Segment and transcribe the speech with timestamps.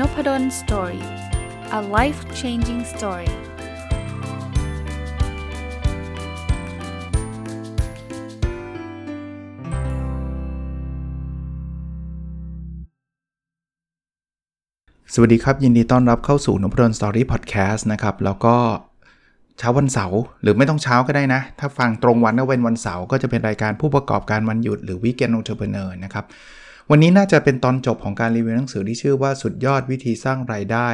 [0.00, 1.04] Nopadol Story
[1.78, 3.30] a life changing story
[15.14, 18.56] สวัสดีครับ ยินดีต้อนรับเข้าสู่นพดล Story Podcast นะครับ แล้วก็
[19.58, 26.24] เช้าวันเสาร์หรือไม่ต้องเช้าก็ได้นะ ถ้าฟังตรงวันก็เป็นวันเสาร์ก็จะเป็นรายการผู้ประกอบการวันหยุดหรือ Weekend Entrepreneur นะครับ
[26.90, 30.88] วันนี้น่าจะเป็นตอนจบของการรีวิวหนังสือที่ชื่อว่าสุดยอดวิธีสร้างรายได้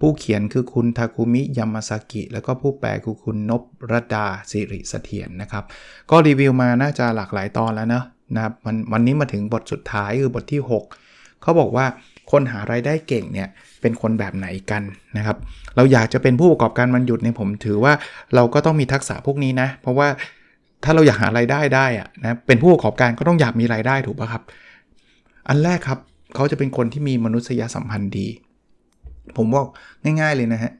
[0.00, 5.64] ผู้เขียนคือคุณทาคุมิยามาซากิ แล้วก็ผู้แปลคือคุณนบรดาสิริเสถียรนนะครับ
[6.10, 8.04] ก็รีวิวมาน่าจะหลากหลายตอนแล้วเนะ
[8.34, 10.62] นะครับวันวันนี้มาถึงบทสุดท้ายคือบทที่
[11.02, 11.86] 6 เขาบอกว่า
[12.30, 13.48] คนหารายได้เก่งเนี่ย
[13.80, 14.82] เป็นคนแบบไหนกัน
[15.16, 15.36] นะครับ
[15.76, 17.92] เราอยากจะเป็นผู้ประกอบการมันหยุดเนี่ยผมถือว่า
[18.34, 20.08] เราก็ต้องมีทักษะพวกนี้นะ เพราะว่า
[20.84, 24.42] ถ้าเราอยากหารายได้ได้อะนะเป็นผู้ประกอบการก็ต้องอยากมีรายได้ถูกป่ะครับ
[25.48, 25.98] อันแรกครับ
[26.34, 28.26] เขาจะเป็นคนที่มีมนุษยสัมพันธ์ดี
[29.36, 29.66] ผมบอก
[30.04, 30.72] ง่าย ๆเลยนะฮะ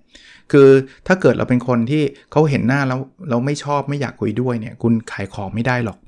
[0.52, 0.69] คือ
[1.06, 2.02] ถ้าเกิดเราเป็นคนที่
[2.33, 2.98] เขาเห็นหน้าแล้ว
[3.30, 5.98] เราไม่ชอบไม่อยากคุยด้วยเนี่ย คุณขายของไม่ได้หรอก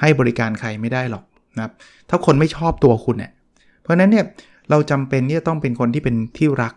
[0.00, 1.24] ให้บริการใครไม่ได้หรอก
[1.56, 1.72] นะครับ
[2.08, 3.32] ถ้าคนไม่ชอบตัวคุณเนี่ย
[3.82, 4.24] เพราะนั้นเนี่ย
[4.70, 6.74] เราจำเป็นที่จะต้องเป็นคนที่เป็นที่รัก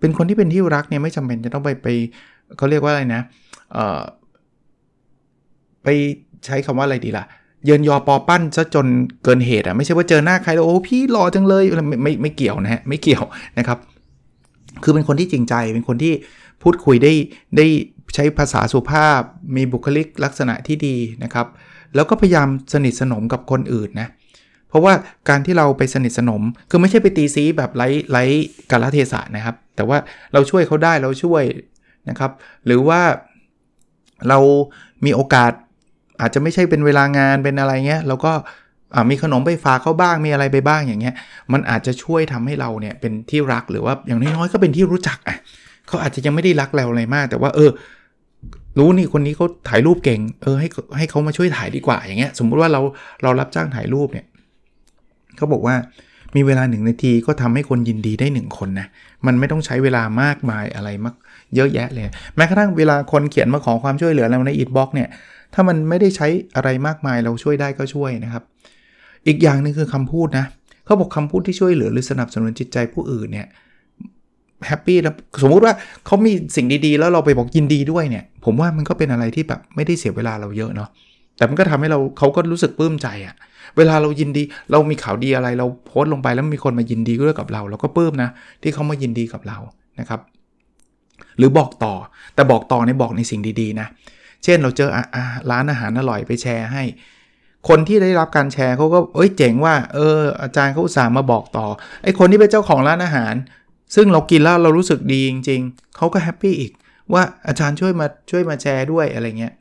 [0.00, 1.88] เป็นคนที่เป็นที่รักเนี่ยไม่จำเป็นจะต้องไปไป
[2.56, 3.22] เขาเรียกว่าอะไรนะ
[3.72, 4.00] เอ่อ
[5.84, 5.88] ไป
[6.46, 7.24] ใช้คำว่าอะไรดีล่ะ
[7.64, 8.86] เยินยอปอปั้นซะจน
[9.24, 13.24] เกินเหตุอะไม่ใช่ว่าเจอหน้าใครแล้วโอ้พี่หล่อจังเลยไม่ไม่ไม่เกี่ยวนะฮะไม่เกี่ยว
[13.58, 13.78] นะครับ
[14.82, 16.12] คือเป็นคนที่จริงใจเป็นคนที่
[16.62, 17.12] พูดคุยได้
[17.56, 17.66] ได้
[18.14, 19.20] ใช้ภาษาสุภาพ
[19.56, 21.46] มีบุคลิกลักษณะที่ดีนะครับ
[21.94, 24.08] แล้วก็พยายามสนิทสนมกับคนอื่นนะ
[24.68, 24.94] เพราะว่า
[25.28, 28.24] การที่เราไปสนิทสนมคือไม่ใช่ไปตีซีแบบไร้ไร้
[28.70, 29.98] กาลเทศะนะครับ แต่ว่า
[30.32, 31.42] เราช่วยเขาได้เราช่วย
[32.08, 32.32] นะครับ
[32.66, 33.00] หรือว่า
[34.28, 34.38] เรา
[35.04, 35.52] มีโอกาส
[36.20, 38.32] อาจจะไม่ใช่เป็นเวลางานเป็นอะไรเงี้ยเราก็
[39.10, 41.14] มีขนมไปฝากเขาบ้างมีอะไรไปบ้างอย่างเงี้ย
[41.52, 45.36] มันอาจจะช่วยทำให้เราเนี่ยเป็นที่รักหรือว่าอย่างน้อยๆก็เป็นที่รู้จักอะ
[45.86, 47.70] เขาอาจจะยังไม่ได้รักเราอะไรมาก แต่ว่าเออ
[48.78, 52.80] รู้นี่คนนี้เขาถ่ายรูปเก่ง เออให้ให้เขามาช่วยถ่ายดีกว่าอย่างเงี้ย สมมุติว่าเรา
[53.22, 54.26] เรารับจ้างถ่ายรูปเนี่ย
[55.36, 55.74] เขาบอกว่า
[56.36, 58.86] มีเวลาหนึ่งนาทีก็ทำให้คนยินดีได้ 1 คนนะ
[59.26, 61.14] มันไม่ต้องใช้เวลามากมายอะไรมาก
[61.54, 62.04] เยอะแยะเลย
[62.36, 65.08] แม้กระทั่งเวลาคนเขียนมาขอความช่วยเหลือเราในอินบ็อกเนี่ย
[65.54, 66.26] ถ้ามันไม่ได้ใช้
[66.56, 68.42] อะไรมากมายเราช่วยได้ก็ช่วยนะครับ
[69.26, 70.46] อีกอย่างนึงคือคำพูดนะ
[70.84, 73.48] เขาบอกคำพูดที่ช่วยเหลือหรือสนับสนุนจิตใจผู้อื่นเนี่ย
[74.66, 75.74] แฮปปี้แล้วสมมุติว่า
[76.06, 80.88] เขามีสิ่งดีๆ แล้วเราไปบอกยินดีด้วยเนี่ย ผมว่ามันก็เป็นอะไรที่แบบไม่ได้เสียเวลาเราเยอะเนาะ
[81.36, 83.34] แต่มันก็ทำให้เราเขาก็รู้สึกปลื้มใจอะ่ะ
[83.76, 88.28] เวลาเรายินดี เรามีข่าวดีอะไรเราโพสต์ลงไปแล้วมีคนมายินดีด้วยกับเรา เราก็ปลื้มนะ
[88.62, 89.58] ที่เขามายินดีกับเรา
[90.00, 90.20] นะครับ
[91.38, 91.94] หรือบอกต่อ
[92.34, 93.86] แต่บอกต่อในบอกในสิ่งดีๆนะ
[94.44, 94.90] เช่นเราเจอ
[95.50, 96.82] ร้านอาหารอร่อยไปแชร์ให้
[97.68, 101.66] คนที่ได้รับการแชร์เขาก็เอ้ยเจ๋งว่าเอออาจารย์เขาอุตส่าห์มาบอกต่อ
[102.02, 103.34] ไอคนที่เป็นเจ้าของร้านอาหาร
[103.94, 106.72] ซึ่งเรากินแล้วเรารู้สึกดีจริง ๆเขาก็แฮปปี้อีก
[107.12, 109.52] ว่าอาจารย์ช่วยมาช่วยมาแชร์ด้วยอะไรเงี้ย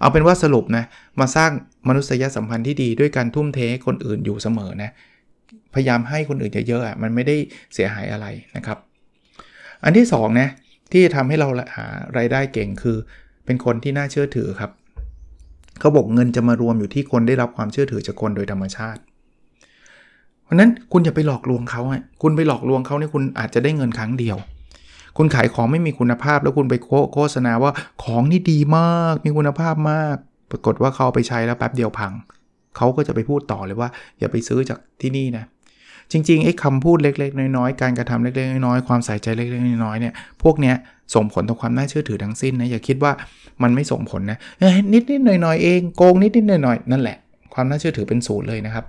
[0.00, 0.84] เอาเป็นว่าสรุปนะ
[1.20, 1.50] มาสร้าง
[1.88, 4.90] มนุษยสัมพันธ์ที่ดีด้วยการทุ่มเทคนอื่นอยู่เสมอนะ
[5.74, 7.36] พยายามให้คนอื่นเยอะๆอะมันไม่ได้
[7.74, 8.78] เสียหายอะไรนะครับ
[9.84, 10.48] อันที่2นะ
[10.92, 11.86] ที่ทำให้เราหา
[12.18, 12.98] รายได้เก่งคือ
[13.48, 14.70] เป็นคนที่น่าเชื่อถือครับ
[15.80, 19.00] เขาบอกเงินจะมารวมอยู่ที่คนได้รับความเชื่อถือจากคนโดยธรรมชาติ
[20.44, 24.36] เพราะนั้นคุณอย่าไปหลอกลวงเขาอะคุณไปหลอกลวงเขาเนี่ยคุณอาจจะได้เงินครั้งเดียว
[25.16, 26.74] คุณขายของไม่มีคุณภาพ แล้วคุณไป
[27.14, 27.72] โฆษณาว่า
[28.04, 30.16] ของนี่ดีมาก มีคุณภาพมาก
[30.50, 32.12] ปรากฏว่าเขาไปใช้แล้วแป๊บเดียวพัง
[32.76, 33.88] เขาก็จะไปพูดต่อเลยว่า
[34.18, 35.44] อย่าไปซื้อจากที่นี่นะ
[36.12, 40.74] จริงๆไอ้คำพูดเล็กๆ น้อยๆ การกระทำเล็กๆ น้อยๆ ความใส่ใจเล็กๆ น้อยๆ เนี่ย พวกเนี้ย
[41.14, 43.12] ส่งผลต่อความน่าเชื่อถือทั้งสิ้นนะ อย่าคิดว่า
[43.62, 44.38] มันไม่ส่งผลนะ
[44.92, 47.16] นิดนิดหน่อยหน่อยเอง โกงนิดนิดหน่อยหน่อยนั่นแหละ
[47.54, 48.84] ความน่าเชื่อถือเป็นศูนย์เลยนะครับ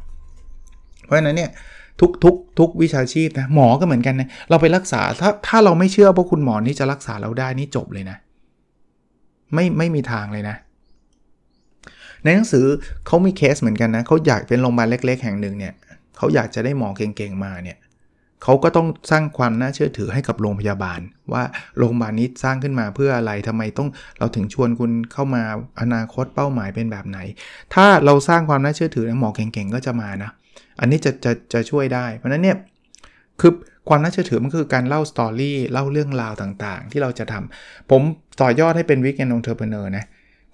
[1.05, 1.51] เพราะฉะนั้นเนี่ย
[1.99, 8.17] ทุกทุกทุกวิชาชีพนะ หมอก็เหมือนกันนะ เราไปรักษา ถ้าถ้าเราไม่เชื่อว่าคุณหมอนี่จะรักษาเราได้นี่จบเลยนะ
[9.53, 10.55] ไม่ไม่มีทางเลยนะ
[12.23, 12.65] ในหนังสือ
[13.07, 15.73] เขามีเคสเหมือนกันนะเขาอยากเป็นโรงพยาบาลเล็ก ๆ แห่งหนึ่งเนี่ย
[16.19, 17.77] เขาอยากจะได้หมอเก่งๆมาเนี่ย
[18.43, 20.99] เขาก็ต้องสร้างความน่าเชื่อถือให้กับโรงพยาบาล
[21.33, 21.43] ว่า
[21.77, 23.89] โรงพยาบาลนี้สร้างขึ้นมาเพื่ออะไรทำไมต้อง
[24.19, 25.43] เราถึงชวนคุณเข้ามา
[25.81, 27.19] อนาคตเป้าหมายเป็นแบบไหน
[27.73, 30.31] ถ้าเราสร้างความน่าเชื่อถือหมอเก่งๆก็จะมานะ
[30.79, 32.57] อันนี้จะจะจะช่วยได้ เพราะนั้นเนี่ย
[33.41, 33.51] คือ
[33.89, 38.01] ความน่าเชื่อถือมันคือการเล่า story เล่าเรื่องราวต่างๆ ที่เราจะทำผม
[38.41, 40.05] ต่อยอดให้เป็น Weekend Entrepreneur นะ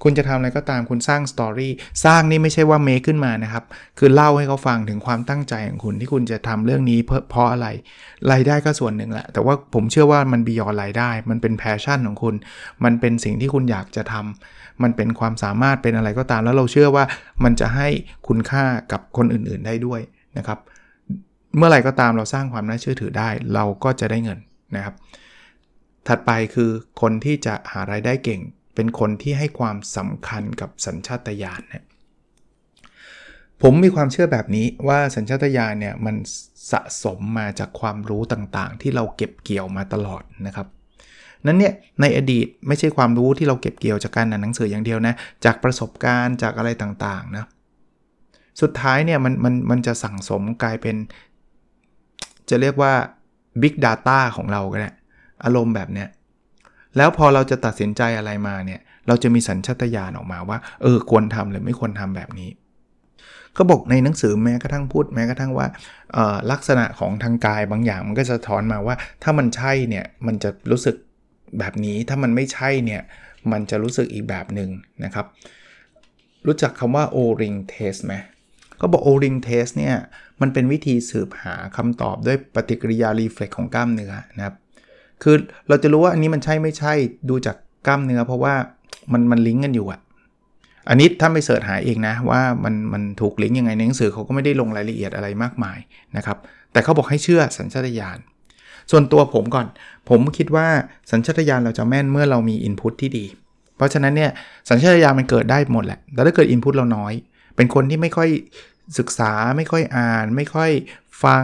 [0.04, 1.74] คุณจะทำอะไรก็ตามคุณสร้าง story
[2.06, 3.64] สร้างนี่ไม่ใช่ว่า make ขึ้นมานะครับ
[4.00, 7.68] คือเล่าให้เขาฟังถึงความตั้งใจของคุณที่คุณจะทำเรื่องนี้เพราะเพราะอะไร
[8.32, 12.36] รายได้ก็ส่วนหนึ่งแหละ แต่ว่าผมเชื่อว่ามัน beyond รายได้ มันเป็น passion ของคุณ
[12.84, 17.04] มันเป็นสิ่งที่คุณอยากจะทำมันเป็นความสามารถเป็นอะไรก็ตาม แล้วเราเชื่อว่า
[17.44, 17.88] มันจะให้
[18.28, 20.02] คุณค่ากับคนอื่นๆได้ด้วย
[20.38, 20.60] นะครับ
[21.58, 24.40] เมื่อไหร่ก็ตามเราสร้างความน่าเชื่อถือได้ เราก็จะได้เงิน
[24.76, 24.96] นะครับ
[26.08, 26.70] ถัดไปคือ
[27.02, 28.42] คนที่จะหารายได้เก่ง
[28.76, 31.86] เป็นคนที่ให้ความสำคัญกับสัญชาตญาณเนะ
[33.62, 36.16] ผมมีความเชื่อแบบนี้ว่าสัญชาตญาณเนี่ยมัน
[36.72, 40.68] สะสมมาจากความรู้ต่างๆ ที่เราเก็บเกี่ยวมาตลอดนะครับ
[41.48, 45.14] นั้นเนี่ยในอดีตไม่ใช่ความรู้ที่เราเก็บเกี่ยวจากการอ่านหนังสืออย่างเดียวนะ
[45.46, 47.46] จากประสบการณ์จากอะไรต่างๆนะ
[48.62, 50.96] สุดท้ายเนี่ยมันมันมันจะสั่งสมกลายเป็น
[52.50, 52.94] จะเรียกว่า
[53.62, 54.92] Big Data ของเราก็ได้
[55.44, 56.08] อารมณ์แบบเนี้ย
[56.98, 62.50] แล้วพอเราจะตัดสินใจอะไรมาเนี่ย เราจะมีสัญชาตญาณออกมาว่า เออควรทำหรือไม่ควรทำแบบนี้
[63.54, 65.68] เขาบอกในหนังสือแม้กระทั่งพูดแม้กระทั่งว่า
[66.52, 70.96] ลักษณะของทางกายบางอย่างมันก็จะถอนมาว่า ถ้ามันใช่เนี่ยมันจะรู้สึก
[71.60, 73.02] แบบนี้ถ้ามันไม่ใช่เนี่ย
[73.52, 74.70] มันจะรู้สึกอีกแบบหนึ่ง
[75.04, 75.26] นะครับ
[76.48, 78.14] รู้จักคำว่า O-ring test ไหม
[78.82, 79.96] ก็บอก O-ring test เนี่ย
[80.42, 84.56] มันเป็นวิธีสืบหาคำตอบด้วยปฏิกิริยา reflex ของกล้ามเนื้อนะครับ
[85.24, 85.36] คือ
[85.70, 86.94] เราจะรู้ว่าอันนี้มันใช่ไม่ใช่
[87.30, 87.56] ดูจาก
[87.88, 88.54] กล้ามเนื้อ เพราะว่า
[89.12, 90.00] มันมันลิงก์กันอยู่อะ
[90.90, 95.78] อันนี้ถ้าไปเสิร์ชหาเองนะว่ามันมันถูกลิงก์ยังไงในหนังสือเขาก็ไม่ได้ลงรายละเอียดอะไรมากมาย
[96.18, 96.38] นะครับ
[96.72, 98.18] แต่เขาบอกให้เชื่อสัญชาตญาณ
[98.92, 99.68] ส่วนตัวผมก่อน
[100.10, 100.68] ผมคิดว่า
[101.12, 103.26] สัญชาตญาณเราจะแม่นเมื่อเรามีอินพุตที่ดี
[103.78, 104.32] เพราะฉะนั้นเนี่ย
[104.70, 107.14] สัญชาตญาณมันเกิดได้หมดแหละ แต่ถ้าเกิดอินพุตเราน้อย
[107.56, 108.30] เป็นคนที่ไม่ค่อย
[109.00, 110.72] ศึกษาไม่ค่อยอ่าน ไม่ค่อย
[111.24, 111.44] ฟัง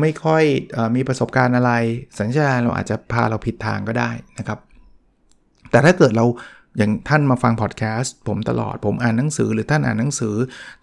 [0.00, 0.44] ไม่ค่อย
[0.76, 1.72] อมีประสบการณ์อะไร
[2.18, 4.58] สัญชาตญาณเราอาจจะพาเราผิดทางก็ได้นะครับ
[5.70, 6.26] แต่ถ้าเกิดเรา
[6.78, 10.34] อย่างท่านมาฟังพอดแคสต์ผมตลอดผมอ่านหนังสือหรือท่านอ่านหนังสือ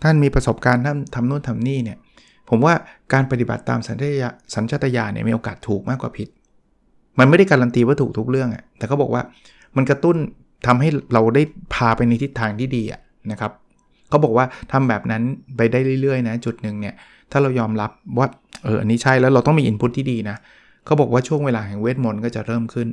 [0.04, 1.98] ท่านมีประสบการณ์ท่านทำนู่นทำนี่เนี่ย
[2.50, 2.74] ผมว่า
[3.14, 6.28] การปฏิบัติตามสัญชาตญาสัญชาตญาณเนี่ยมีโอกาสถูกมากกว่าผิด
[7.20, 9.22] มันไม่ได้การันตีว่าถูกทุกเรื่องอะแต่เขาบอกว่า
[9.76, 10.18] มันกระตุ้น
[10.68, 11.44] ทำให้เราได้
[11.74, 13.02] พาไปในทิศทางที่ดีอะ
[13.32, 13.52] นะครับ
[14.10, 15.24] เขาบอกว่าทำแบบนั้น
[15.58, 16.96] ไปได้เรื่อยๆนะจุดหนึ่งเนี่ย
[17.32, 18.28] ถ้าเรายอมรับว่า
[18.64, 20.38] เอออันนี้ใช่แล้วเราต้องมีอินพุตที่ดีนะ
[20.86, 22.88] เขาบอกว่าช่วงเวลาแห่งเวทมนต์ก็จะเริ่มขึ้น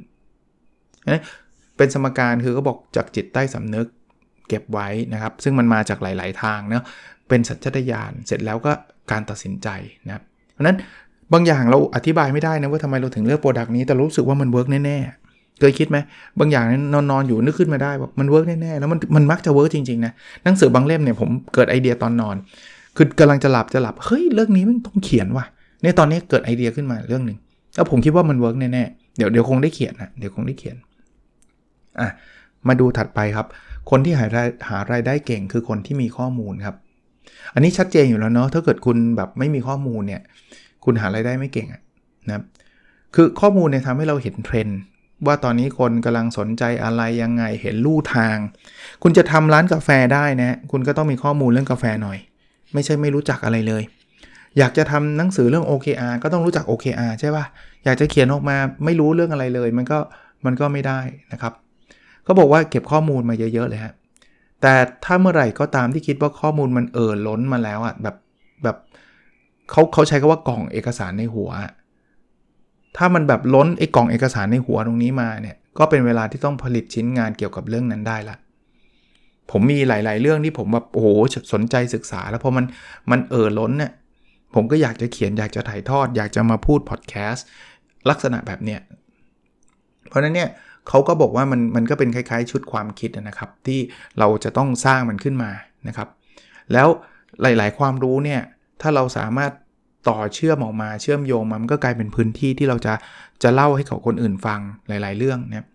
[1.76, 3.86] เป็นสมการคือเขาบอกจากจิตใต้สำนึก
[4.48, 6.84] เก็บไว้นะครับ ซึ่งมันมาจากหลาย ๆ ทางเนาะ
[7.28, 8.72] เป็นสัญชาตญาณเสร็จแล้วก็
[9.10, 9.68] การตัดสินใจ
[10.06, 10.22] นะครับ
[10.54, 10.76] เพราะนั้น
[11.32, 15.98] บางอย่างเราอธิบายไม่ได้นะว่าทำไมเราถึงเลือก product นี้แต่รู้สึกว่ามัน work แน่ๆเคยคิดไหม
[16.40, 16.64] บางอย่าง
[16.94, 20.12] นอนนอนอยู่นึกขึ้นมาได้ว่ามัน work แน่ๆแล้วมันมันมักจะ work จริงๆนะ
[20.44, 22.36] หนังสือบางเล่มเนี่ยผมเกิดไอเดียตอนนอน
[22.96, 25.44] คือกำลังจะหลับจะหลับเฮ้ยเรื่องนี้มันต้องเขียนว่ะ
[25.84, 27.38] ในตอนนี้เกิดไอเดียขึ้นมาเรื่องหนึ่ง
[27.74, 30.76] แล้วผมคิดว่ามัน work แน่ๆเดี๋ยวเดี๋ยวคงได้เขียนนะเดี๋ยวคงได้เขียน
[32.00, 32.08] อะ
[32.68, 33.46] มาดูถัดไปครับ
[33.90, 36.76] คนที่หารายหารายได้เก่งคือคนที่มีข้อมูลครับ
[37.54, 40.22] อันนี้ชัดเจนอยู่แล้วเนาะถ้าเกิดคุณแบบไม่มีข้อมูลเนี่ย
[40.84, 41.68] คุณหารายได้ไม่เก่ง
[42.26, 42.44] นะครับ
[43.14, 44.78] คือข้อมูลเนี่ยทำให้เราเห็นเทรนด์
[45.26, 48.36] ว่าตอนนี้คนกำลังสนใจอะไรยังไงเห็นลู่ทาง
[49.02, 52.18] คุณจะทำร้านกาแฟได้นะ คุณก็ต้องมีข้อมูลเรื่องกาแฟหน่อย
[52.74, 53.82] ไม่ใช่ไม่รู้จักอะไรเลย
[54.58, 57.44] อยากจะทำหนังสือเรื่อง OKR ก็ต้องรู้จัก OKR ใช่ปะ่ะ
[57.84, 59.98] อยากจะเขียนออกมาไม่รู้เรื่องอะไรเลย มันก็
[60.46, 61.00] มันก็ไม่ได้
[61.32, 61.52] นะครับ
[62.24, 63.92] เขาบอกว่าเก็บข้อมูลมาเยอะ ๆ เลยฮะ
[64.62, 64.74] แต่
[65.04, 68.16] ถ้าเมื่อไหร่ก็ตามที่คิดว่าข้อมูลมันเอ่อล้นมาแล้วอะ่ะแบบ
[68.64, 68.76] แบบ
[69.70, 71.50] เขาเขาใช้คาว่ากล่องเอกสารในหัว
[72.96, 78.36] ถ้ามันแบบล้นไอ้กล่องเอกสารในหัวตรงนี้มาเนี่ยก็เป็นเวลาที่ต้องผลิตชิ้นงานเกี่ยวกับเรื่องนั้นได้ละ
[79.50, 81.08] ผมมีหลาย ๆ เรื่องที่ผมแบบโอ้โห
[81.52, 82.64] สนใจศึกษา แล้วพอมัน
[83.10, 83.92] มันเอ่อล้นเนี่ย
[84.54, 87.46] ผมก็อยากจะเขียนอยากจะถ่ายทอด อยากจะมาพูดพอดแคสต์
[88.10, 88.80] ลักษณะแบบเนี้ย
[90.08, 90.50] เพราะนั้นเนี่ย
[90.88, 93.80] เขาก็บอกว่ามันมันก็เป็นคล้ายๆ ชุดความคิดนะครับ ที่
[94.18, 95.50] เราจะต้องสร้างมันขึ้นมา
[95.88, 96.08] นะครับ
[96.72, 96.88] แล้ว
[97.42, 98.40] หลายๆ ความรู้เนี่ย
[98.80, 99.52] ถ้าเราสามารถ
[100.08, 102.94] ต่อเชื่อมออกมาเชื่อมโยงมันก็กลายเป็นพื้นที่ที่เราจะ
[103.42, 105.66] จะเล่าให้เขาคนอื่นฟังหลาย ๆ เรื่องนะ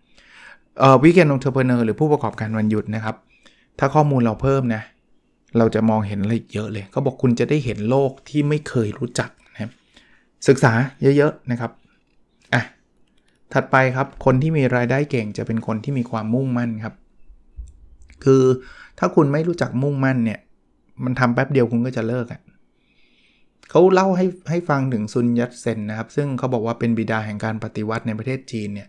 [0.80, 3.16] เอ่อ Weekend Entrepreneur หรือผู้ประกอบการวันหยุดนะครับ
[3.78, 4.82] ถ้าข้อมูลเราเพิ่มนะ
[5.58, 9.70] เราจะมองเห็นอะไรเยอะเลยเขาบอกคุณจะได้เห็นโลกที่ไม่เคยรู้จักนะ
[10.48, 11.70] ศึกษาเยอะๆนะครับ
[12.54, 12.62] อะ
[13.52, 16.94] ถัดไปครับคนที่มีรายได้เก่งจะเป็นคนที่มีความมุ่งมั่นครับ
[18.24, 18.42] คือ
[18.98, 20.40] ถ้าคุณไม่รู้จักมุ่งมั่นเนี่ย
[21.04, 22.40] มันทำแป๊บเดียวคุณก็จะเลิกอะ่ะ
[23.70, 28.88] เขาเล่าให้ให้ฟังถึงซุนยัตเซนนะครับ ซึ่งเขาบอกว่าเป็นบิดาแห่งการปฏิวัติในประเทศจีนเนี่ย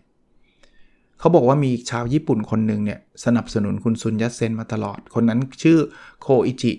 [1.22, 5.78] เขาบอกว่ามีชาวญี่ปุ่นคนหนึ่งเนี่ยสนับสนุนคุณซุนยัตเซนมาตลอด คนนั้นชื่อ
[6.20, 6.72] โคอิจิ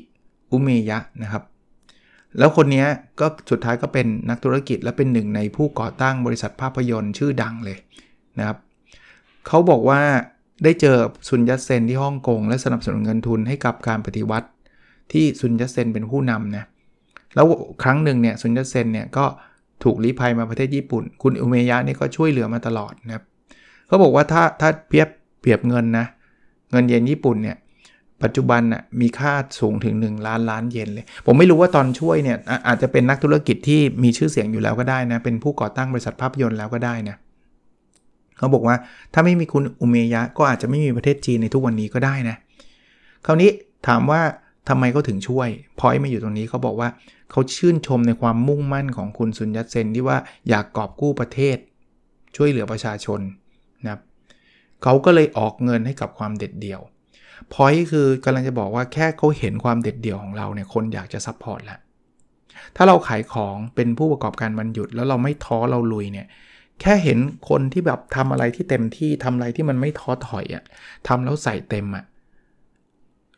[0.51, 1.43] อุเมยะนะครับ
[2.37, 2.85] แล้วคนนี้
[3.19, 7.77] ก็สุดท้ายก็เป็นนักธุรกิจและเป็นหนึ่งในผู้ก่อตั้งบริษัทภาพยนตร์ชื่อดังเลย
[8.39, 8.57] นะครับ
[9.47, 10.01] เขาบอกว่า
[10.63, 10.97] ได้เจอ
[11.29, 14.47] ซุนยัตเซนที่ฮ่องกง และสนับสนุนเงินทุนให้กับการปฏิวัติ
[15.11, 16.63] ที่ซุนยัตเซนเป็นผู้นำนะ
[17.35, 17.45] แล้ว
[17.83, 19.25] ครั้งหนึ่งเนี่ยซุนยัตเซนเนี่ยก็
[19.83, 23.23] ถูกลี้ภัยมาประเทศญี่ปุ่น คุณอุเมยะนี่ก็ช่วยเหลือมาตลอดนะครับ
[23.93, 25.09] เขาบอกว่าถ้าถ้าเปรียบ
[25.39, 26.05] เปรียบเงินนะ
[26.71, 27.57] เงินเยนญี่ปุ่นเนี่ย
[28.23, 37.15] ปัจจุบันน่ะมีค่าสูงถึง 1 ล้านล้านเยนเลย ผมไม่รู้ว่าตอนช่วยเนี่ยอะอาจจะเป็นนักธุรกิจที่มีชื่อเสียงอยู่แล้วก็ได้นะ เป็นผู้ก่อตั้งบริษัทภาพยนตร์แล้วก็ได้นะ
[38.37, 38.75] เขาบอกว่า
[39.13, 42.35] ถ้าไม่มีคุณอุเมยะก็อาจจะไม่มีประเทศจีนในทุกวันนี้ก็ได้นะ
[43.25, 43.49] คราวนี้
[43.87, 44.21] ถามว่า
[44.69, 45.47] ทำไมเขาถึงช่วย
[45.79, 46.89] พอยมาอยู่ตรงนี้เขาบอกว่า
[47.31, 50.17] เขาชื่นชมในความมุ่งมั่นของคุณซุนยัตเซนที่ว่า
[50.49, 51.57] อยากกอบกู้ประเทศ
[52.35, 53.19] ช่วยเหลือประชาชน
[54.83, 56.81] เขาก็เลยออกเงินให้กับความเด็ดเดี่ยว
[57.53, 61.79] พอยคือกำลังจะบอกว่าแค่เขาเห็นความเด็ดเดี่ยวของเราเนี่ยคนอยากจะ support แล้ว
[62.75, 66.27] ถ้าเราขายของเป็นผู้ประกอบการวันหยุดแล้วเราไม่ท้อเราลุยเนี่ย
[66.81, 70.63] แค่เห็นคนที่แบบทำอะไรที่เต็มที่ทำอะไรที่มันไม่ท้อถอยอะ่ะ
[71.07, 72.03] ทำแล้วใส่เต็มอะ่ะ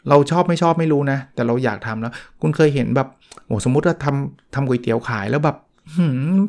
[0.09, 3.07] เราชอบไม่ชอบไม่รู้นะ แต่เราอยากทำแล้ว คุณเคยเห็นแบบ
[3.45, 5.57] โอ้สมมติว่าทำทำก๋วยเตี๋ยวขายแล้วแบบ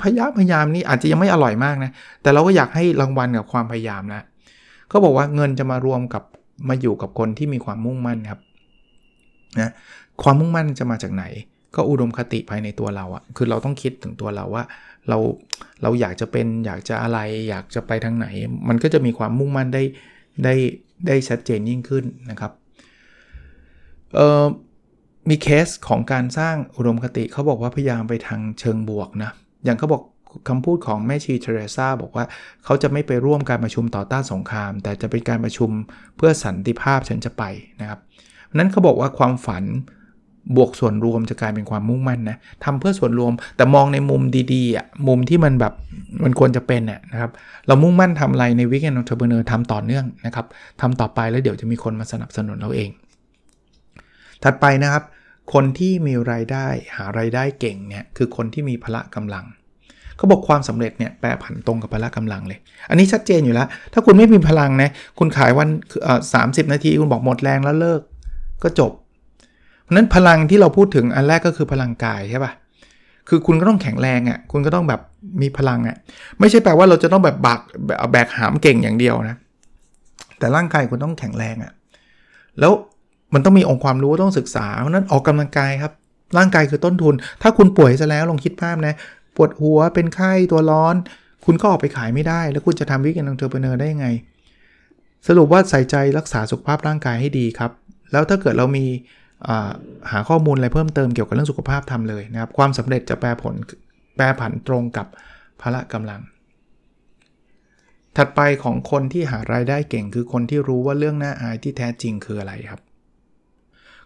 [0.03, 1.91] พยายามพยายามนี่อาจจะยังไม่อร่อยมากนะ
[2.23, 4.23] แต่เราก็อยากให้รางวัลกับความพยายามนะ
[4.88, 6.23] เขาบอกว่าเงินจะมารวมกับ
[6.69, 8.40] มาอยู่กับคนที่มีความมุ่งมั่นครับ
[9.61, 9.73] นะ
[10.23, 11.25] ความมุ่งมั่นจะมาจากไหน
[11.76, 14.64] ก็อุดมคติภายในตัวเราอะคือเราต้องคิดถึงตัวเราว่า
[15.09, 15.19] เรา
[15.83, 18.26] เราอยากจะเป็นอยากจะอะไรอยากจะไปทางไหน
[18.69, 19.83] มันก็จะมีความมุ่งมั่นได้
[20.45, 20.55] ได้
[21.07, 22.52] ได้ชัดเจนยิ่งขึ้นนะครับ
[24.14, 24.45] เอ่อ
[25.28, 29.31] มีเคสของการสร้างอุดมคติเขาบอกว่าพยายามไปทางเชิงบวกนะ
[29.64, 30.02] อย่างเขาบอก
[30.49, 32.25] คำพูดของแม่ชีเทเรซาบอกว่า
[32.64, 35.71] เขาจะไม่ไปร่วมการประชุมต่อต้านสงคราม แต่จะเป็นการประชุม
[36.16, 37.43] เพื่อสันติภาพฉันจะไป
[37.81, 38.00] นะครับ
[38.55, 39.64] นั้นเขาบอกว่าความฝัน
[40.57, 44.23] บวกส่วนรวมจะกลายเป็นความมุ่งมั่นนะทำเพื่อส่วนรวมแต่มองในมุม
[44.55, 45.73] ดีๆอะมุมที่มันแบบ
[46.25, 47.31] มันควรจะเป็นเนี่ยนะครับ
[47.66, 50.47] เรามุ่งมั่นทำอะไรใน Weekend Entrepreneur ทำต่อเนื่องนะครับ
[50.81, 52.90] ทำต่อไปแล้วเดี๋ยวจะมีคนมาสนับสนุนเราเอง
[54.43, 55.05] ถัดไปนะครับ
[55.52, 56.66] คนที่มีรายได้
[56.97, 59.45] หารายได้เก่งเนี่ยคือคนที่มีพละกำลัง
[60.16, 62.58] เขาบอกความสำเร็จเนี่ยแปรผันตรงกับพละกำลังเลย
[62.90, 65.68] อันนี้ชัดเจนอยู่แล้ว ถ้าคุณไม่มีพลังนะคุณขายวัน
[66.35, 68.00] สามสิบนาที คุณบอกหมดแรงแล้วเลิก
[68.62, 68.92] ก็จบ
[69.82, 72.52] เพราะนั้นพลังที่เราพูดถึงอันแรกก็คือพลังกายใช่ปะ่ะ
[73.28, 75.00] คือคุณก็ต้องแข็งแรงอะ่ะคุณก็ต้องแบบ
[75.42, 75.96] มีพลังอะ่ะ
[76.40, 77.61] ไม่ใช่แปลว่าเราจะต้องแบบบัก
[78.12, 79.37] แบกหามเก่งอย่างเดียวนะ
[80.38, 81.73] แต่ร่างกายคุณต้องแข็งแรงอะ่ะ
[82.61, 82.73] แล้ว
[83.35, 85.92] มันต้องมีองค์ความรู้ต้องศึกษาเพราะนั้นออกกำลังกายครับ
[86.38, 88.94] ร่างกายคือต้นทุน ถ้าคุณป่วยซะแล้วลองคิดภาพนะ
[89.37, 90.95] ปวดหัวเป็นไข้ตัวร้อน
[91.45, 94.09] คุณก็ออกไปขายไม่ได้ แล้วคุณจะทำวิกเอนองเทอร์เเนอร์ได้ยังไง
[95.28, 97.71] สรุปว่าใส่ใจรักษาสุขภาพร่างกายให้ดีครับ
[98.12, 98.87] แล้วถ้าเกิดเรามี
[100.11, 103.55] หาข้อมูลอะไรเพิ่มเติมเกี่ยวกับเรื่องสุขภาพทำเลยนะครับ ความสำเร็จจะแปรผล
[104.16, 105.07] แปรผันตรงกับ
[105.61, 106.21] พละกำลัง
[108.16, 112.81] ถัดไปของคนที่หารายได้เก่งคือคนที่รู้ว่าเรื่องหน่าอายที่แท้จริงคืออะไรครับ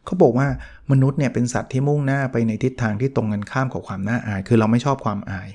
[0.04, 0.46] เขาบอกว่า
[0.90, 5.48] มนุษย์เนี่ยเป็นสัตว์ที่มุ่งหน้าไปในทิศทางที่ตรงกันข้ามกับความน่าอาย คือเราไม่ชอบความอาย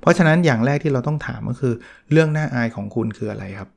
[0.00, 1.74] เพราะฉะนั้นอย่างแรกที่เราต้องถามก็คือ
[2.12, 3.68] เรื่องน่าอายของคุณคืออะไรครับ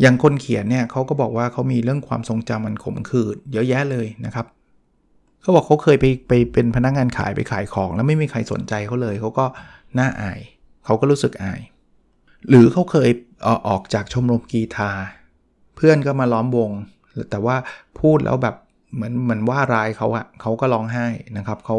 [0.00, 4.46] อย่างคนเขียนเนี่ยเขาก็บอกว่าเขามีเรื่องความทรงจำมันขมขื่นเยอะแยะเลยนะครับ
[5.42, 9.44] เขาบอกเขาเคยไปไปเป็นพนักงงานขายไปขายของ แล้วไม่มีใครสนใจเขาเลยเขาก็
[9.98, 10.40] น่าอาย
[10.84, 11.60] เขาก็รู้สึกอาย
[12.48, 13.10] หรือเขาเคย
[13.68, 15.04] ออกจากชมรมกีตาร์
[15.76, 16.70] เพื่อนก็มาล้อมวง
[17.30, 17.56] แต่ว่า
[18.00, 18.56] พูดแล้วแบบ
[18.94, 21.06] เหมือนเหมือนว่าร้ายเขาอะเขาก็ร้องไห้
[21.38, 21.76] นะครับเขา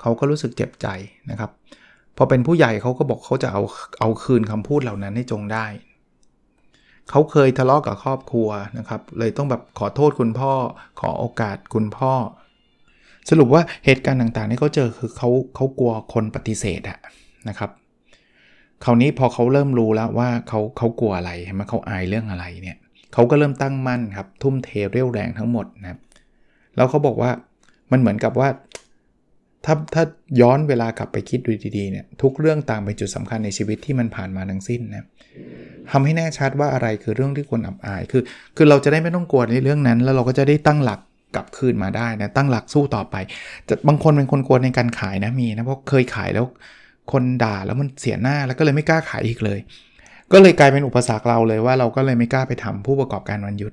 [0.00, 0.88] เขาก็รู้สึกเจ็บใจ
[1.30, 1.50] นะครับ
[2.16, 3.62] พอเป็นผู้ใหญ่เขาก็บอกเขาจะเอา
[4.00, 5.66] เอาคืนคำพูดเหล่านั้นให้จงได้
[7.10, 10.52] เขาเคยทะเลาะกับครอบครัวนะครับ เลยต้องแบบขอโทษคุณพ่อ
[11.00, 12.12] ขอโอกาสคุณพ่อ
[13.30, 16.98] สรุปว่าเหตุการณ์ต่างๆที่เขาเจอคือเขาเขากลัวคนปฏิเสธอะ
[17.48, 17.70] นะครับ
[18.84, 22.76] คราวนี้พอเขาเริ่มรู้แล้วว่าเขาเขากลัวอะไรใช่ไหมเขาอายเรื่องอะไรเนี่ย
[23.14, 26.00] เขาก็เริ่มตั้งมั่นครับทุ่มเทเรี่ยวแรงทั้งหมดนะครับ
[26.76, 27.30] แล้วเขาบอกว่า
[27.92, 28.48] มันเหมือนกับว่า
[29.64, 30.04] ถ้าถ้า
[30.40, 35.06] ย้อนเวลากลับไปคิดดูดีๆเนี่ยทุกเรื่องต่างเป็นจุดสำคัญในชีวิตที่มันผ่านมาทั้งสิ้นนะ
[35.90, 38.22] ทำให้แน่ชัดว่าอะไรคือเรื่องที่ควรอับอายคือ
[38.56, 41.00] คือเราจะได้ไม่ต้องกลัวในเรื่องนั้น แล้วเราก็จะได้ตั้งหลัก
[41.34, 43.16] กลับคืนมาได้นะตั้งหลักสู้ต่อไป
[43.68, 46.44] จะบางคนเป็นคนกลัวในการขายนะมีนะเพราะเคยขายแล้ว
[47.12, 49.58] คนด่าแล้วมันเสียหน้าแล้วก็เลยไม่กล้าขายอีกเลย
[50.32, 53.72] ก็เลยกลายเป็นอุปสรรคเราเลยว่าเราก็เลยไม่กล้าไปทำผู้ประกอบการวันหยุด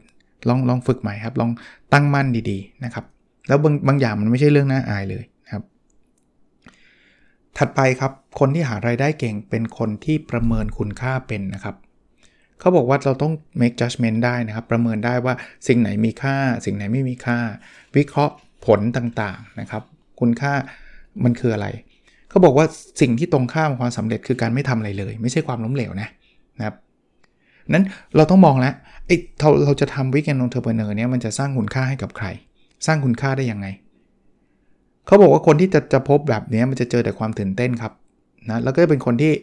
[0.49, 1.49] ลองลองฝึกใหม่ครับ ลอง
[1.93, 3.05] ตั้งมั่นดีๆนะครับ
[3.47, 5.63] แล้วบางบางอย่างมันไม่ใช่เรื่องน่าอายเลยครับ
[7.57, 11.75] ถัดไปครับคนที่หารายได้เก่งเป็นคนที่ประเมินคุณค่าเป็นนะครับ
[12.59, 15.33] เขาบอกว่าเราต้อง make judgment ได้นะครับ ประเมินได้ว่า
[15.67, 17.37] สิ่งไหนมีค่า สิ่งไหนไม่มีค่า
[17.95, 18.33] วิเคราะห์
[18.65, 19.83] ผลต่างๆนะครับ
[20.19, 20.53] คุณค่า
[21.23, 21.67] มันคืออะไร
[22.29, 22.65] เขาบอกว่า
[23.01, 26.09] สิ่งที่ตรงข้ามความสำเร็จคือการไม่ทำอะไรเลย ไม่ใช่ความล้มเหลวนะ
[26.57, 26.75] นะครับ
[27.69, 28.73] นั้นเราต้องมองแล้ว
[29.07, 32.27] ไอ้เราเราจะทำ Weekend Entrepreneur เนี่ยมันจะสร้างคุณค่าให้กับใคร
[32.85, 33.67] สร้างคุณค่าได้ยังไง
[35.05, 37.93] เขาบอกว่าคนที่จะจะพบแบบนี้มันจะเจอแต่ความตื่นเต้นครับ
[38.49, 39.33] นะแล้วก็เป็นคนที่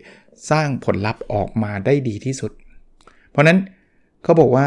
[0.51, 2.53] สร้างผลลัพธ์ออกมาได้ดีที่สุด
[3.31, 3.59] เพราะนั้น
[4.23, 4.67] เขาบอกว่า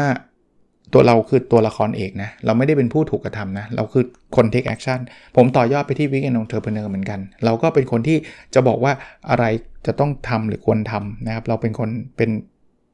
[0.92, 4.04] ตัวเราคือตัวละครเอกนะ เราไม่ได้เป็นผู้ถูกกระทำนะ เราคือ
[4.36, 5.00] คน take action
[5.36, 8.18] ผมต่อยอดไปที่ Weekend Entrepreneur เหมือนกัน เราก็เป็นคนที่
[8.54, 8.92] จะบอกว่า
[9.30, 9.44] อะไร
[9.86, 12.30] จะต้องทำหรือควรทำนะครับ เราเป็นคนเป็น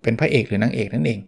[0.02, 1.20] เป็นพระเอกหรือนางเอกนั่นเอง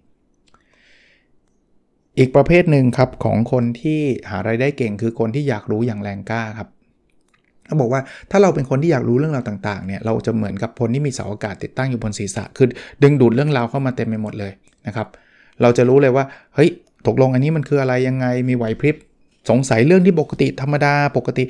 [2.18, 4.00] อีกประเภทหนึ่งครับของคนที่
[4.30, 6.68] หารายได้เก่งคือคนที่อยากรู้อย่างแรงกล้าครับ
[7.66, 8.00] เขาบอกว่า
[8.30, 12.66] ถ้าเราเป็นคนที่อยากรู้เรื่องราวต่างๆเนี่ยเราจะเหมือนกับคนที่มีเสาอากาศติดตั้งอยู่บนศีรษะ คือ
[13.02, 14.52] ดึงดูดเรื่องราวเข้ามาเต็มไปหมดเลย
[14.86, 15.08] นะครับ
[15.62, 16.24] เราจะรู้เลยว่า
[16.54, 16.70] เฮ้ย
[17.06, 18.96] ตกลงอันนี้มันคืออะไรยังไงมีไหวพริบ
[19.50, 21.44] สงสัยเรื่องที่ปกติธรรมดาปกติ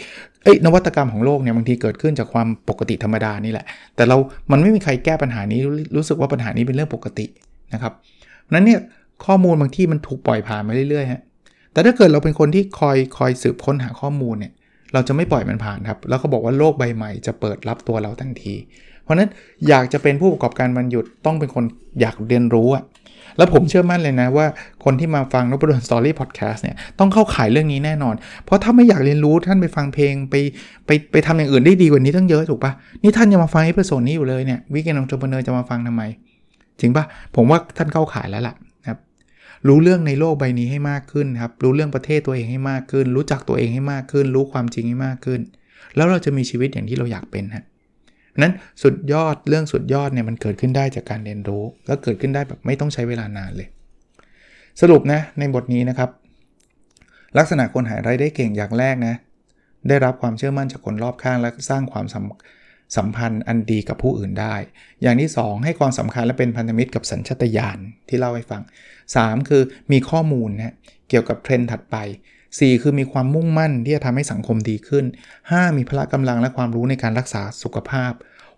[0.44, 3.64] เอ้ยนวัตกรรมของโลกเนี่ยบางทีเกิดขึ้นจากความปกติธรรมดานี่แหละ
[3.96, 4.16] แต่เรา
[4.50, 5.60] มันไม่มีใครแก้ปัญหานี้
[5.96, 7.26] รู้สึกว่าปัญหานี้เป็นเรื่องปกติ
[7.74, 7.92] นะครับ
[8.54, 8.80] นั้นเนี่ย
[9.26, 11.20] ข้อมูลบางที่มันถูกปล่อยผ่านมาเรื่อยๆฮะ
[11.72, 14.52] แต่ถ้าเกิดเราเป็นคนที่คอยคอยสืบค้นหาข้อมูลเนี่ย
[14.92, 18.54] เราจะไม่ปล่อยมันผ่านครับ แล้วก็บอกว่าโลกใบใหม่จะเปิดรับตัวเราทันที
[19.02, 19.28] เพราะนั้น
[19.68, 21.64] อยากจะเป็นผู้ประกอบการวันหยุดต้องเป็นคน
[22.00, 22.82] อยากเรียนรู้อะ
[23.40, 24.46] แล้วผมเชื่อมั่นเลยนะว่า
[24.84, 30.34] คนที่มาฟังนพดล Story Podcast เนี่ยต้องเข้าข่ายเรื่องนี้แน่นอน เพราะถ้าไม่อยากเรียนรู้ท่านไปฟังเพลงไป
[30.86, 36.02] ไปไปทำอย่างอื่นได้ดีกว่านี้ตั้งเยอะถูกปะนี่ท่านยังมาฟัง episode นี้อยู่เลยเนี่ย Weekend Entrepreneur จะมาฟังทำไม
[36.80, 37.04] จริงปะ
[37.36, 38.54] ผมว่าท่านเข้าข่ายแล้วล่ะ
[38.86, 38.98] ครับ
[39.68, 45.40] รู้เรื่องในโลกใบนี้ให้มากขึ้นครับรู้เรื่องประเทศตัวเองให้มากขึ้น รู้จักตัวเองให้มากขึ้น รู้ความจริงให้มากขึ้น
[45.96, 47.64] แล้วเราจะมีชีวิตอย่างที่เราอยากเป็นฮะ
[48.38, 53.68] นั้นสุดยอดเรื่องสุดยอดเนี่ยมันเกิดขึ้นได้จากการเรียนรู้ แล้วเกิดขึ้นได้แบบไม่ต้องใช้เวลานานเลย
[54.80, 56.10] สรุปนะในบทนี้นะครับ
[57.38, 59.14] ลักษณะคนหารายได้เก่งอย่างแรกนะ
[59.88, 62.24] ได้รับความเชื่อมั่นจากคนรอบข้างและสร้างความสัม
[62.96, 64.54] สัมพันธ์อันดีกับผู้อื่นได้
[65.02, 68.62] อย่างที่ 2 ให้ความสำคัญและเป็นพันธมิตรกับสัญชตาตญาณที่เล่าให้ฟัง
[69.06, 70.74] 3 คือมีข้อมูลนะ
[71.08, 71.96] เกี่ยวกับเทรนด์ถัดไป
[72.58, 75.04] 4 คือมีความมุ่งมั่นที่จะทำให้สังคมดีขึ้น
[75.40, 78.12] 5 มีพละกำลังและความรู้ในการรักษาสุขภาพ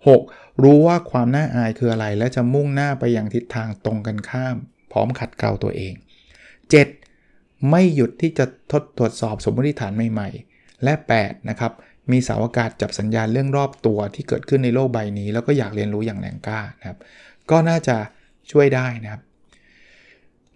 [0.08, 0.62] 6.
[0.62, 4.56] รู้ว่าความน่าอายคืออะไร และจะมุ่งหน้าไปอยังทิศทางตรงกันข้าม
[4.92, 5.94] พร้อมขัดเกลาตัวเอง
[7.02, 7.70] 7.
[7.70, 11.48] ไม่หยุดที่จะทดตรวจสอบสมมติฐานใหม่ๆ และ 8.
[11.50, 11.72] นะครับ
[12.10, 16.98] มีสาวอากาศจับสัญญาณเรื่องรอบตัวที่เกิดขึ้นในโลกใบนี้ แล้วก็อยากเรียนรู้อย่างแรงกล้านะครับ
[17.50, 17.96] ก็น่าจะ
[18.50, 19.22] ช่วยได้นะครับ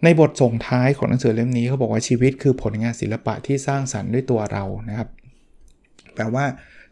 [0.03, 5.09] ในบทส่งท้ายของหนังสือเล่มนี้เขาบอกว่าชีวิตคือผลงานศิลปะที่สร้างสรรค์ด้วยตัวเรานะครับ
[6.15, 6.45] แปลว่า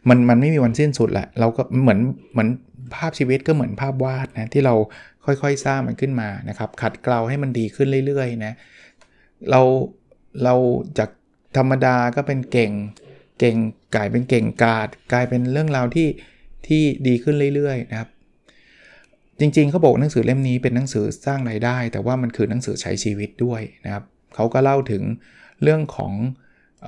[0.10, 2.00] มันมันไม่มีวันสิ้นสุดแหละเราก็เหมือน
[2.32, 2.50] เหมือน
[2.96, 4.76] ภาพชีวิตก็เหมือนภาพวาดนะที่เรา
[5.26, 8.54] ค่อยๆสร้างมันขึ้นมานะครับ ขัดเกลาให้มันดีขึ้นเรื่อยๆนะ
[9.50, 9.62] เรา
[10.44, 10.54] เรา
[10.98, 11.10] จาก
[11.58, 12.72] ธรรมดาก็เป็นเก่ง
[13.40, 13.56] เก่ง
[13.96, 16.08] กลายเป็นเก่งกาดกลายเป็นเรื่องราวที่
[16.68, 18.10] ที่ดีขึ้นเรื่อยๆนะครับ
[19.40, 24.04] จริงๆเขาบอกหนังสือเล่มนี้เป็นหนังสือสร้างรายได้ แต่ว่ามันคือหนังสือใช้ชีวิตด้วยนะครับ
[24.36, 25.04] เขาก็เล่าถึง
[25.64, 26.14] เรื่องของ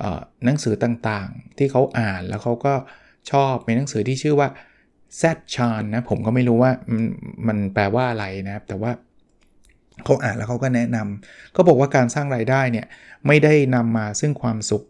[0.00, 0.02] อ
[0.44, 2.74] หนังสือต่างๆ ที่เขาอ่านแล้วเขาก็
[3.30, 4.48] ชอบเป็นหนังสือที่ชื่อว่า
[5.18, 6.72] แซดชานนะผมก็ไม่รู้ว่า
[7.48, 8.92] มันแปลว่าอะไรนะครับ แต่ว่า
[10.04, 12.86] เขาอ่านแล้วเขาก็แนะนำก็บอกว่าการสร้างรายได้เนี่ย
[13.26, 14.82] ไม่ได้นำมาซึ่งความสุข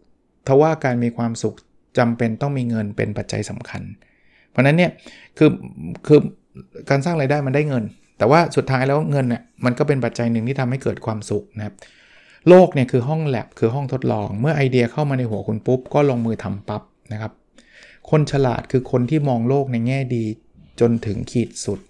[0.47, 1.55] ทว่าการมีความสุข
[1.99, 3.83] จำเป็นต้องมีเงินเป็นปัจจัยสำคัญ
[4.51, 4.91] เพราะนั้นเนี่ย
[5.39, 5.51] คือ
[6.07, 6.21] คือ
[6.91, 7.85] การสร้างรายได้มันได้เงิน
[8.19, 11.75] แต่ว่าสุดท้ายแล้วเงินเนี่ยมันก็เป็นปัจจัยหนึ่งที่ทำให้เกิดความสุขนะครับ
[12.49, 17.33] โลกเนี่ยคือห้องแลบคือห้องทดลอง เมื่อไอเดียเข้ามาในหัวคุณปุ๊บ ก็ลงมือทำปั๊บนะครับ
[18.11, 20.25] คนฉลาดคือคนที่มองโลกในแง่ดี
[20.81, 21.81] จนถึงขีดสุด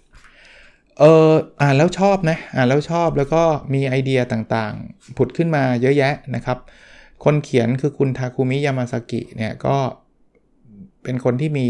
[0.99, 6.57] เอออ่านแล้วชอบนะอ่านแล้วชอบแล้วก็มีไอเดียต่างๆ ผุดขึ้นมาเยอะแยะนะครับ
[7.23, 9.75] คนเขียนคือคุณทาคุมิยามาซากิเนี่ยก็
[11.03, 11.67] เป็นคนที่มี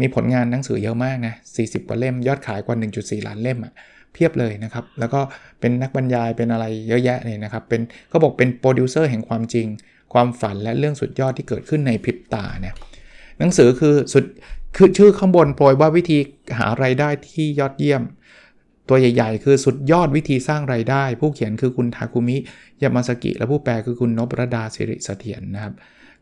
[0.00, 3.72] มีผลงานหนังสือเยอะมากนะ 40 กว่าเล่ม ยอดขายกว่า 1.4 ล้านเล่มอะ
[4.12, 5.20] เพียบเลยนะครับ แล้วก็
[5.60, 9.66] เป็นนักบรรยายเป็นอะไรเยอะแยะเลยนะครับ เป็นเขาบอกเป็นโปรดิวเซอร์แห่งความจริง
[10.12, 12.74] ความฝันและเรื่องสุดยอดที่เกิดขึ้นในพริบตาเนี่ย
[13.38, 14.24] หนังสือคือสุด
[14.76, 16.18] คือชื่อข้างบนโปรยว่าวิธี
[16.58, 18.02] หาไรายได้ที่ยอดเยี่ยม
[18.88, 22.36] ตัวใหญ่ ๆ คือสุดยอดวิธีสร้างไรายได้ ผู้เขียนคือคุณทาคุมิ
[22.82, 25.74] ยามาสกิ และผู้แปลคือคุณนบรดาสิริเสถียรนนะครับ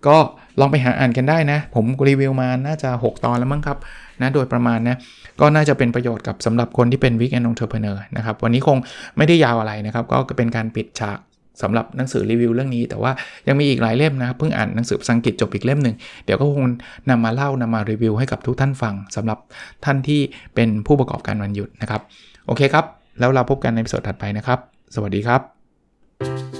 [0.07, 0.17] ก็
[0.61, 3.79] ลองไปหาอ่านกันได้นะ ผมรีวิวมาน่าจะ 6 ตอนแล้วมั้งครับ
[4.23, 4.97] นะโดยประมาณนะ
[5.41, 8.79] ก็น่าจะเป็นประโยชน์กับสำหรับคนที่เป็น Weekend Entrepreneur นะครับวันนี้คง
[9.17, 11.19] ไม่ได้ยาวอะไรนะครับ ก็เป็นการปิดฉาก
[11.63, 13.13] สำหรับหนังสือรีวิวเรื่องนี้ แต่ว่า
[13.49, 16.67] ยังมีอีกหลายเล่มนะครับเพิ่งอ่านหนังสือภาษาอังกฤษจบอีกเล่มหนึ่งเดี๋ยวก็คง
[17.11, 19.39] นำมาเล่านำมารีวิวให้กับทุกท่านฟังสำหรับ
[19.85, 20.21] ท่านที่
[20.55, 22.01] เป็นผู้ประกอบการวันหยุดนะครับ
[22.47, 22.85] โอเคครับ
[23.21, 24.59] แล้วเราพบกันใน episode ถัดไปนะครับ
[24.95, 26.60] สวัสดีครับ